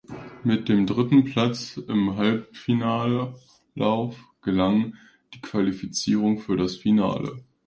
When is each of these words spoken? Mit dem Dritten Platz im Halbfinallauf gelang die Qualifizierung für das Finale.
Mit 0.43 0.67
dem 0.67 0.87
Dritten 0.87 1.25
Platz 1.25 1.77
im 1.77 2.15
Halbfinallauf 2.15 4.15
gelang 4.41 4.95
die 5.35 5.41
Qualifizierung 5.41 6.39
für 6.39 6.57
das 6.57 6.75
Finale. 6.75 7.43